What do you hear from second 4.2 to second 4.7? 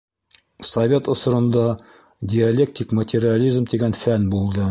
булды.